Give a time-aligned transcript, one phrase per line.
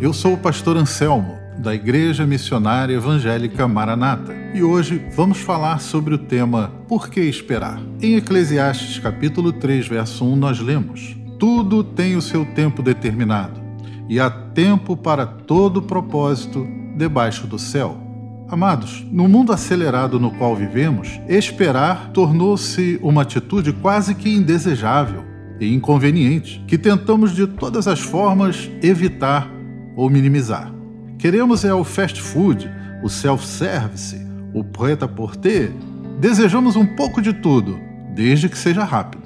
[0.00, 6.14] Eu sou o pastor Anselmo, da Igreja Missionária Evangélica Maranata, e hoje vamos falar sobre
[6.14, 7.78] o tema Por que esperar?
[8.00, 13.60] Em Eclesiastes capítulo 3, verso 1, nós lemos: Tudo tem o seu tempo determinado,
[14.08, 18.00] e há tempo para todo propósito debaixo do céu.
[18.48, 25.26] Amados, no mundo acelerado no qual vivemos, esperar tornou-se uma atitude quase que indesejável
[25.60, 29.59] e inconveniente, que tentamos de todas as formas evitar
[30.00, 30.72] ou minimizar.
[31.18, 32.70] Queremos é o fast food,
[33.02, 34.16] o self-service,
[34.54, 35.70] o prêt-à-porter.
[36.18, 37.78] Desejamos um pouco de tudo,
[38.14, 39.24] desde que seja rápido.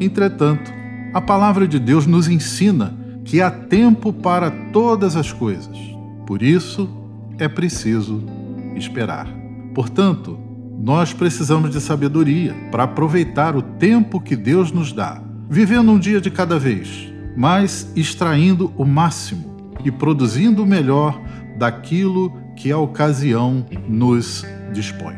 [0.00, 0.72] Entretanto,
[1.14, 5.78] a palavra de Deus nos ensina que há tempo para todas as coisas.
[6.26, 6.90] Por isso,
[7.38, 8.24] é preciso
[8.74, 9.28] esperar.
[9.72, 10.36] Portanto,
[10.80, 16.20] nós precisamos de sabedoria para aproveitar o tempo que Deus nos dá, vivendo um dia
[16.20, 21.20] de cada vez, mas extraindo o máximo e produzindo o melhor
[21.56, 25.16] daquilo que a ocasião nos dispõe.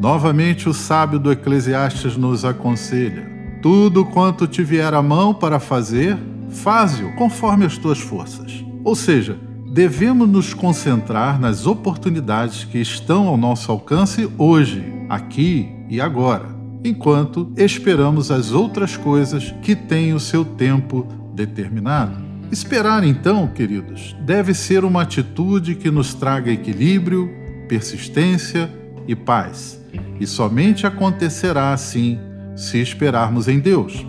[0.00, 6.18] Novamente, o sábio do Eclesiastes nos aconselha: tudo quanto te vier à mão para fazer,
[6.48, 8.64] faze-o conforme as tuas forças.
[8.82, 9.38] Ou seja,
[9.72, 16.48] devemos nos concentrar nas oportunidades que estão ao nosso alcance hoje, aqui e agora,
[16.82, 22.29] enquanto esperamos as outras coisas que têm o seu tempo determinado.
[22.50, 27.30] Esperar, então, queridos, deve ser uma atitude que nos traga equilíbrio,
[27.68, 28.68] persistência
[29.06, 29.80] e paz.
[30.18, 32.18] E somente acontecerá assim
[32.56, 34.04] se esperarmos em Deus.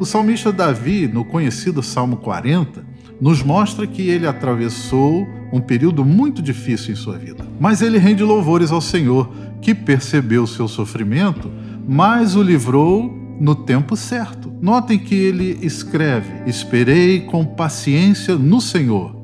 [0.00, 2.82] O salmista Davi, no conhecido Salmo 40,
[3.20, 7.46] nos mostra que ele atravessou um período muito difícil em sua vida.
[7.60, 11.50] Mas ele rende louvores ao Senhor, que percebeu seu sofrimento,
[11.86, 14.52] mas o livrou no tempo certo.
[14.60, 19.14] Notem que ele escreve: Esperei com paciência no Senhor,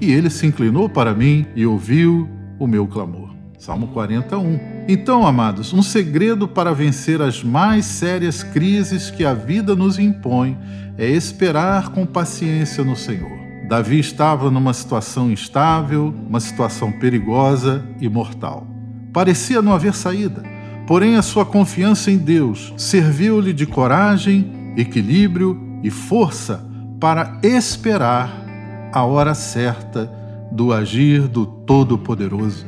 [0.00, 3.34] e ele se inclinou para mim e ouviu o meu clamor.
[3.58, 4.60] Salmo 41.
[4.86, 10.58] Então, amados, um segredo para vencer as mais sérias crises que a vida nos impõe
[10.98, 13.32] é esperar com paciência no Senhor.
[13.66, 18.66] Davi estava numa situação instável, uma situação perigosa e mortal.
[19.12, 20.42] Parecia não haver saída,
[20.86, 26.66] porém a sua confiança em Deus serviu-lhe de coragem, equilíbrio e força
[27.00, 28.44] para esperar
[28.92, 30.10] a hora certa
[30.50, 32.66] do agir do Todo-Poderoso.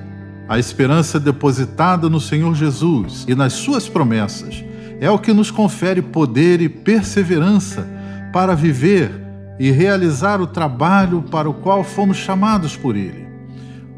[0.49, 4.65] A esperança depositada no Senhor Jesus e nas suas promessas
[5.01, 7.87] é o que nos confere poder e perseverança
[8.33, 9.11] para viver
[9.59, 13.27] e realizar o trabalho para o qual fomos chamados por Ele.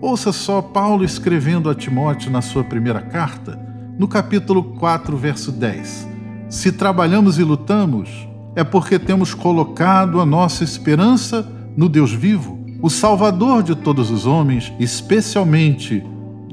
[0.00, 3.58] Ouça só Paulo escrevendo a Timóteo na sua primeira carta,
[3.98, 6.08] no capítulo 4, verso 10.
[6.48, 12.88] Se trabalhamos e lutamos, é porque temos colocado a nossa esperança no Deus vivo, o
[12.88, 16.02] Salvador de todos os homens, especialmente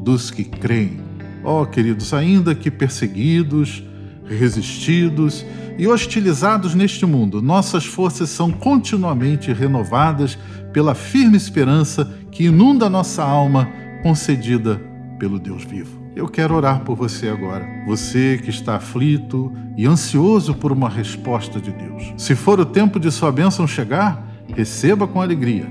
[0.01, 1.00] dos que creem.
[1.44, 3.84] Ó oh, queridos, ainda que perseguidos,
[4.25, 5.45] resistidos
[5.78, 10.38] e hostilizados neste mundo, nossas forças são continuamente renovadas
[10.73, 13.69] pela firme esperança que inunda nossa alma,
[14.01, 14.81] concedida
[15.19, 16.04] pelo Deus vivo.
[16.16, 21.59] Eu quero orar por você agora, você que está aflito e ansioso por uma resposta
[21.59, 22.14] de Deus.
[22.18, 25.68] Se for o tempo de sua bênção chegar, receba com alegria.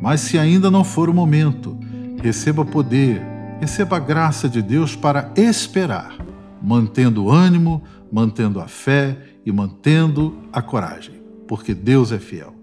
[0.00, 1.76] Mas se ainda não for o momento,
[2.22, 3.20] receba poder,
[3.60, 6.16] receba a graça de Deus para esperar
[6.62, 12.54] mantendo o ânimo, mantendo a fé e mantendo a coragem, porque Deus é fiel.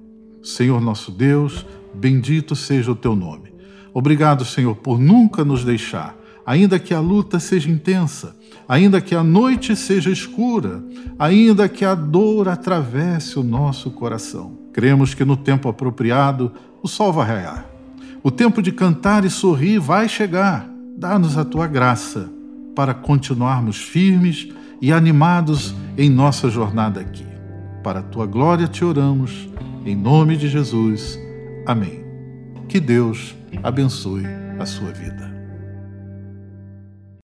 [0.42, 3.54] Senhor nosso Deus, bendito seja o teu nome.
[3.94, 6.16] Obrigado, Senhor, por nunca nos deixar,
[6.50, 8.36] ainda que a luta seja intensa,
[8.68, 10.84] ainda que a noite seja escura,
[11.20, 14.58] ainda que a dor atravesse o nosso coração.
[14.74, 16.52] Cremos que no tempo apropriado
[16.82, 17.68] o sol vai raiar.
[18.24, 20.68] O tempo de cantar e sorrir vai chegar.
[20.98, 22.32] Dá-nos a tua graça
[22.76, 24.50] para continuarmos firmes
[24.82, 27.28] e animados em nossa jornada aqui.
[27.84, 29.48] Para a tua glória te oramos,
[29.86, 31.20] em nome de Jesus.
[31.64, 32.04] Amém.
[32.68, 34.24] Que Deus abençoe
[34.58, 35.29] a sua vida.